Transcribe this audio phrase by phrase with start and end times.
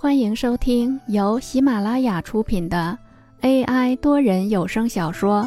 [0.00, 2.96] 欢迎收听由喜马拉雅出品的
[3.40, 5.42] AI 多人有声小说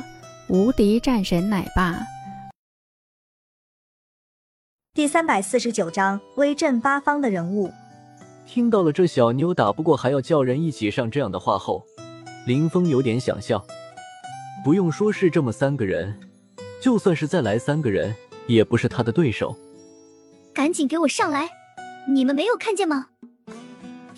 [0.54, 1.94] 《无敌战神奶爸》
[4.94, 7.72] 第三百四十九章：威震八方的人物。
[8.46, 11.86] 听到了这小妞打不过还要叫人一起上这样的话后，
[12.46, 13.65] 林峰有点想笑。
[14.65, 16.20] 不用说是这么三个人，
[16.81, 18.13] 就算是再来三个人，
[18.48, 19.55] 也不是他的对手。
[20.54, 21.48] 赶紧给我上来！
[22.09, 23.08] 你们没有看见吗？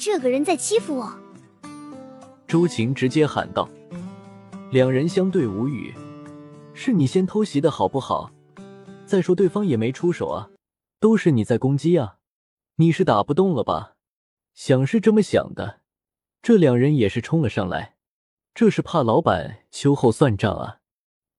[0.06, 1.18] 这个人在欺负我！
[2.46, 3.70] 周晴直接喊道。
[4.70, 5.96] 两人相对无语。
[6.74, 8.30] 是你先偷袭的好不好？
[9.06, 10.50] 再说对方也没出手啊，
[11.00, 12.18] 都是你在攻击啊，
[12.76, 13.96] 你是打不动了吧？
[14.54, 15.80] 想是这么想的。
[16.42, 17.96] 这两人也是冲了上来，
[18.54, 20.80] 这是怕老板秋后算账啊。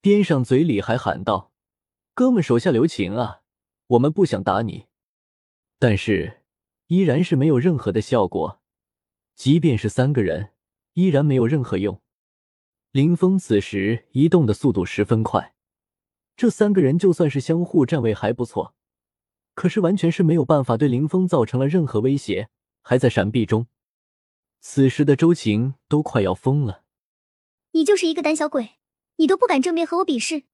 [0.00, 1.52] 边上嘴里还喊道
[2.16, 3.42] ：“哥们手下留情啊，
[3.88, 4.86] 我们不想打你。”
[5.78, 6.40] 但是。
[6.88, 8.60] 依然是没有任何的效果，
[9.34, 10.52] 即便是三个人，
[10.92, 12.00] 依然没有任何用。
[12.92, 15.54] 林峰此时移动的速度十分快，
[16.36, 18.74] 这三个人就算是相互站位还不错，
[19.54, 22.50] 可是完全是没有办法对林峰造成了任何威胁，
[22.82, 23.66] 还在闪避中。
[24.60, 26.84] 此时的周晴都快要疯了。
[27.72, 28.78] 你就是一个胆小鬼，
[29.16, 30.44] 你都不敢正面和我比试。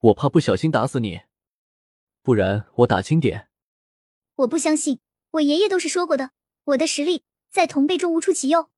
[0.00, 1.20] 我怕不小心打死你，
[2.22, 3.48] 不然我打轻点。
[4.36, 4.98] 我不相信。
[5.32, 6.32] 我爷爷都是说过的，
[6.64, 8.70] 我的实力在同辈中无出其右。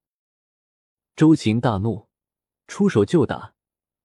[1.17, 2.09] 周晴大怒，
[2.67, 3.55] 出手就打，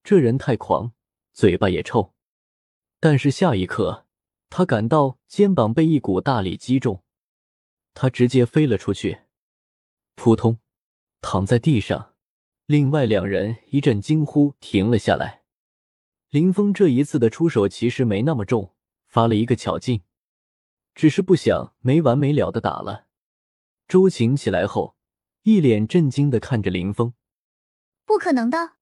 [0.04, 0.94] 这人太狂，
[1.34, 2.14] 嘴巴也臭。
[3.00, 4.06] 但是下一刻，
[4.50, 7.04] 他感到肩膀被一股大力击中，
[7.94, 9.22] 他直接飞了出去，
[10.16, 10.60] 扑通，
[11.22, 12.14] 躺在地上。
[12.66, 15.44] 另外两人一阵惊呼，停了下来。
[16.30, 18.74] 林峰这一次的出手其实没那么重，
[19.08, 20.02] 发了一个巧劲。
[20.98, 23.06] 只是不想没完没了的打了。
[23.88, 24.96] 周晴起来后，
[25.44, 27.14] 一脸震惊的看着林峰
[28.04, 28.78] ：“不可能的，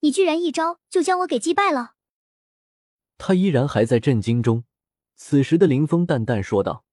[0.00, 1.94] 你居然一招就将我给击败了！”
[3.16, 4.64] 他依然还在震惊中。
[5.16, 6.84] 此时的林峰淡淡说道：“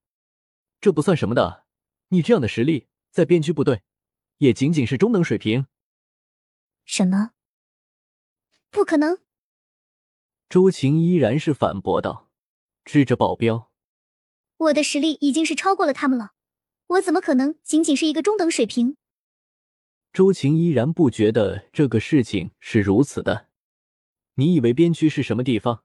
[0.80, 1.66] 这不算什么的，
[2.08, 3.84] 你这样的实力，在边区部队，
[4.38, 5.68] 也仅仅是中等水平。”
[6.86, 7.32] 什么？
[8.70, 9.20] 不可能！
[10.48, 12.30] 周晴依然是反驳道，
[12.86, 13.69] 指着保镖。
[14.60, 16.34] 我的实力已经是超过了他们了，
[16.88, 18.98] 我怎么可能仅仅是一个中等水平？
[20.12, 23.48] 周晴依然不觉得这个事情是如此的。
[24.36, 25.84] 你以为边区是什么地方？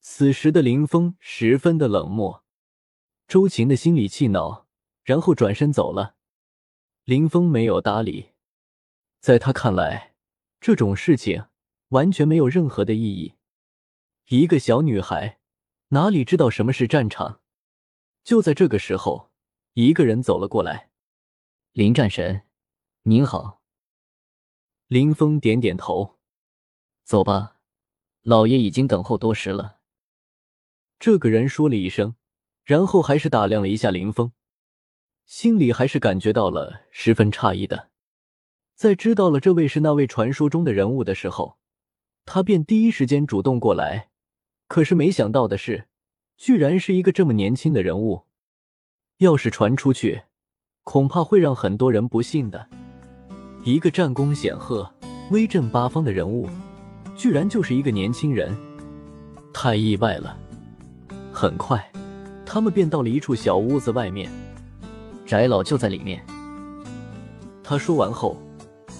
[0.00, 2.44] 此时的林峰十分的冷漠，
[3.26, 4.68] 周晴的心里气恼，
[5.02, 6.14] 然后转身走了。
[7.04, 8.30] 林峰没有搭理，
[9.18, 10.14] 在他看来，
[10.60, 11.46] 这种事情
[11.88, 13.34] 完全没有任何的意义。
[14.28, 15.40] 一个小女孩
[15.88, 17.40] 哪里知道什么是战场？
[18.24, 19.32] 就在这个时候，
[19.74, 20.90] 一个人走了过来。
[21.72, 22.42] 林战神，
[23.02, 23.62] 您好。
[24.86, 26.18] 林峰点点头，
[27.02, 27.56] 走吧，
[28.22, 29.80] 老爷已经等候多时了。
[31.00, 32.14] 这个人说了一声，
[32.62, 34.32] 然后还是打量了一下林峰，
[35.24, 37.90] 心里还是感觉到了十分诧异的。
[38.76, 41.58] 在知道了这位是那位传说中的人物的时候，
[42.24, 44.10] 他便第一时间主动过来。
[44.68, 45.88] 可是没想到的是。
[46.36, 48.22] 居然是一个这么年轻的人物，
[49.18, 50.22] 要是传出去，
[50.82, 52.68] 恐怕会让很多人不信的。
[53.64, 54.92] 一个战功显赫、
[55.30, 56.48] 威震八方的人物，
[57.16, 58.56] 居然就是一个年轻人，
[59.52, 60.36] 太意外了。
[61.32, 61.90] 很快，
[62.44, 64.30] 他们便到了一处小屋子外面，
[65.24, 66.24] 翟老就在里面。
[67.62, 68.36] 他说完后，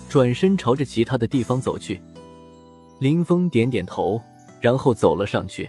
[0.08, 2.00] 转身朝着其他的地方走去。
[3.00, 4.22] 林峰点点头，
[4.60, 5.68] 然后走了上去。